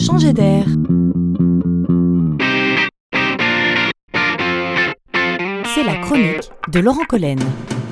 [0.00, 0.64] Changer d'air.
[5.74, 7.38] C'est la chronique de Laurent Collen.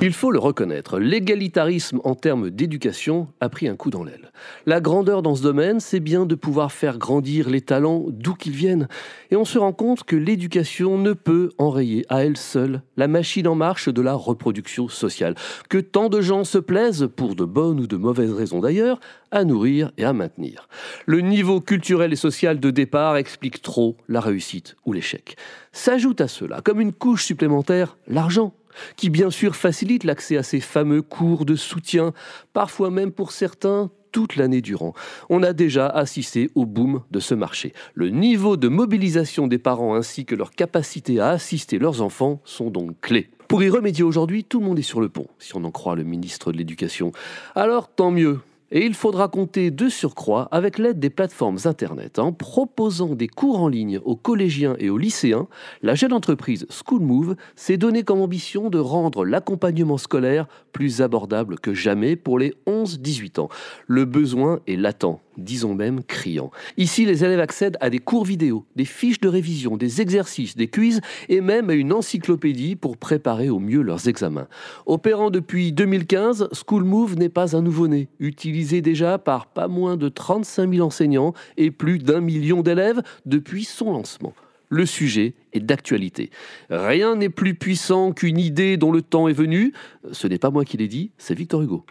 [0.03, 4.30] Il faut le reconnaître, l'égalitarisme en termes d'éducation a pris un coup dans l'aile.
[4.67, 8.53] La grandeur dans ce domaine, c'est bien de pouvoir faire grandir les talents d'où qu'ils
[8.53, 8.88] viennent.
[9.31, 13.49] Et on se rend compte que l'éducation ne peut enrayer à elle seule la machine
[13.49, 15.35] en marche de la reproduction sociale,
[15.71, 19.45] que tant de gens se plaisent, pour de bonnes ou de mauvaises raisons d'ailleurs, à
[19.45, 20.69] nourrir et à maintenir.
[21.06, 25.36] Le niveau culturel et social de départ explique trop la réussite ou l'échec.
[25.72, 28.52] S'ajoute à cela, comme une couche supplémentaire, l'argent
[28.96, 32.12] qui bien sûr facilite l'accès à ces fameux cours de soutien,
[32.52, 34.94] parfois même pour certains toute l'année durant.
[35.28, 37.74] On a déjà assisté au boom de ce marché.
[37.94, 42.70] Le niveau de mobilisation des parents ainsi que leur capacité à assister leurs enfants sont
[42.70, 43.28] donc clés.
[43.48, 45.96] Pour y remédier aujourd'hui, tout le monde est sur le pont, si on en croit
[45.96, 47.12] le ministre de l'Éducation.
[47.54, 48.40] Alors tant mieux,
[48.70, 52.19] et il faudra compter de surcroît avec l'aide des plateformes Internet.
[52.19, 55.47] En proposant des cours en ligne aux collégiens et aux lycéens,
[55.83, 61.75] la jeune entreprise SchoolMove s'est donnée comme ambition de rendre l'accompagnement scolaire plus abordable que
[61.75, 63.48] jamais pour les 11-18 ans.
[63.86, 66.51] Le besoin est latent disons même criant.
[66.77, 70.69] Ici, les élèves accèdent à des cours vidéo, des fiches de révision, des exercices, des
[70.69, 74.48] quiz et même à une encyclopédie pour préparer au mieux leurs examens.
[74.87, 80.73] Opérant depuis 2015, SchoolMove n'est pas un nouveau-né, utilisé déjà par pas moins de 35
[80.75, 84.34] 000 enseignants et plus d'un million d'élèves depuis son lancement
[84.69, 86.31] le sujet est d'actualité.
[86.70, 89.73] Rien n'est plus puissant qu'une idée dont le temps est venu.
[90.12, 91.84] Ce n'est pas moi qui l'ai dit, c'est Victor Hugo.